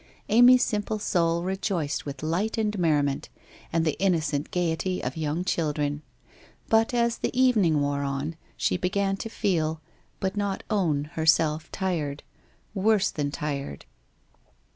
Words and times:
Amy's 0.29 0.63
simple 0.63 0.97
soul 0.97 1.43
re 1.43 1.55
joiced 1.55 2.07
with 2.07 2.23
light 2.23 2.57
and 2.57 2.79
merriment, 2.79 3.29
and 3.71 3.85
the 3.85 3.95
innocent 3.99 4.49
gaiety 4.49 4.99
of 4.99 5.15
young 5.15 5.43
children. 5.45 6.01
But 6.69 6.91
as 6.91 7.19
the 7.19 7.39
evening 7.39 7.81
wore 7.81 8.01
on, 8.01 8.35
she 8.57 8.77
began 8.77 9.15
to 9.17 9.29
feel, 9.29 9.79
but 10.19 10.35
not 10.35 10.63
own, 10.71 11.03
herself 11.13 11.71
tired— 11.71 12.23
worse 12.73 13.11
than 13.11 13.29
tired. 13.29 13.85